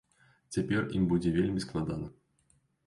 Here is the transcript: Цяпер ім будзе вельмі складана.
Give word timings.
Цяпер 0.55 0.81
ім 1.01 1.07
будзе 1.13 1.35
вельмі 1.37 1.61
складана. 1.67 2.13